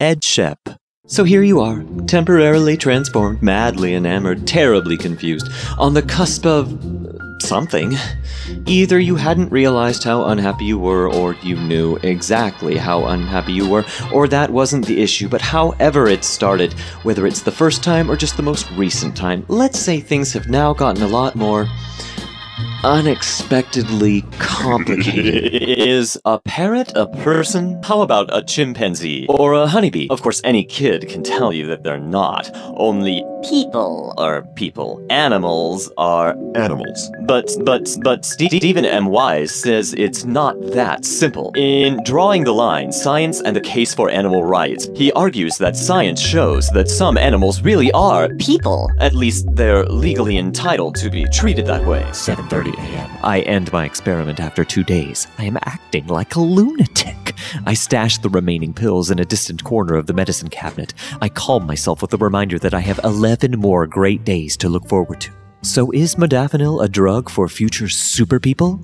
[0.00, 0.78] Ed Shepp.
[1.08, 7.38] So here you are, temporarily transformed, madly enamored, terribly confused, on the cusp of uh,
[7.40, 7.96] something.
[8.66, 13.68] Either you hadn't realized how unhappy you were, or you knew exactly how unhappy you
[13.68, 18.08] were, or that wasn't the issue, but however it started, whether it's the first time
[18.08, 21.66] or just the most recent time, let's say things have now gotten a lot more
[22.88, 25.52] unexpectedly complicated.
[25.62, 27.78] Is a parrot a person?
[27.82, 29.26] How about a chimpanzee?
[29.28, 30.06] Or a honeybee?
[30.08, 32.50] Of course, any kid can tell you that they're not.
[32.78, 35.04] Only people are people.
[35.10, 37.10] Animals are Animals.
[37.26, 39.06] but but but Stephen M.
[39.06, 41.52] Wise says it's not that simple.
[41.56, 46.20] In Drawing the Line: Science and the Case for Animal Rights, he argues that science
[46.20, 48.90] shows that some animals really are people.
[48.98, 52.02] At least they're legally entitled to be treated that way.
[52.12, 53.10] 7:30 a.m.
[53.22, 55.26] I end my experiment after 2 days.
[55.38, 57.27] I am acting like a lunatic.
[57.66, 60.94] I stash the remaining pills in a distant corner of the medicine cabinet.
[61.20, 64.88] I calm myself with the reminder that I have 11 more great days to look
[64.88, 65.32] forward to.
[65.62, 68.80] So is modafinil a drug for future super people?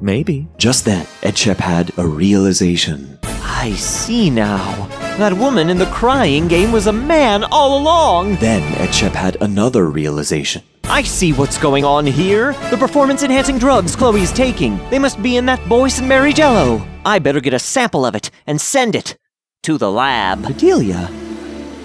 [0.00, 0.48] Maybe.
[0.56, 3.18] Just then, Ed Shepp had a realization.
[3.24, 4.86] I see now.
[5.18, 8.36] That woman in the crying game was a man all along.
[8.36, 10.62] Then Ed Shepp had another realization.
[10.84, 12.52] I see what's going on here.
[12.70, 14.78] The performance enhancing drugs Chloe's taking.
[14.90, 16.86] They must be in that boysenberry Jello.
[17.08, 19.16] I better get a sample of it and send it
[19.62, 20.42] to the lab.
[20.42, 21.08] Bedelia,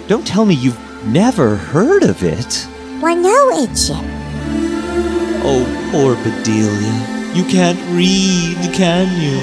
[0.10, 2.68] don't tell me you've never heard of it.
[3.00, 4.04] Why no, Ed Shepp?
[5.46, 5.64] Oh,
[5.94, 7.34] poor Bedelia.
[7.34, 9.38] You can't read, can you?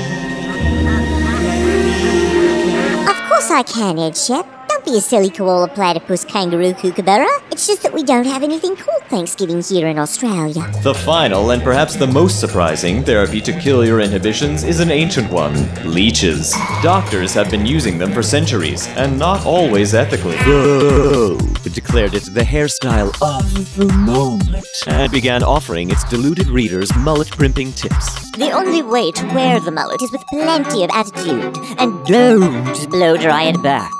[3.10, 4.59] Of course I can, Ed Shepp.
[4.80, 7.28] Don't be a silly koala platypus kangaroo kookaburra.
[7.50, 10.72] It's just that we don't have anything called Thanksgiving here in Australia.
[10.82, 15.30] The final, and perhaps the most surprising, therapy to kill your inhibitions is an ancient
[15.30, 16.52] one leeches.
[16.82, 20.36] Doctors have been using them for centuries, and not always ethically.
[20.38, 27.30] It declared it the hairstyle of the moment and began offering its deluded readers mullet
[27.30, 28.30] crimping tips.
[28.32, 33.18] The only way to wear the mullet is with plenty of attitude, and don't blow
[33.18, 33.90] dry it back.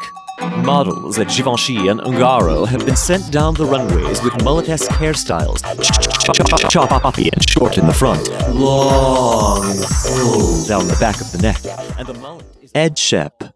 [0.64, 5.62] Models at Givenchy and Ungaro have been sent down the runways with mullet-esque hairstyles,
[6.70, 9.62] choppy and short in the front, long.
[10.66, 11.60] Down the back of the neck,
[11.98, 13.52] and the mullet is Ed Shepp